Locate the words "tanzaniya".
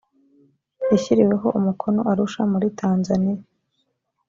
2.79-3.43